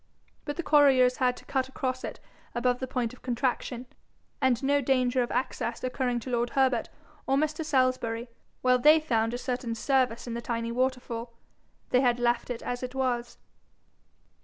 [0.45, 2.19] But the quarriers had cut across it
[2.55, 3.85] above the point of contraction;
[4.41, 6.89] and no danger of access occurring to lord Herbert
[7.27, 7.63] or Mr.
[7.63, 8.27] Salisbury,
[8.63, 11.33] while they found a certain service in the tiny waterfall,
[11.91, 13.37] they had left it as it was.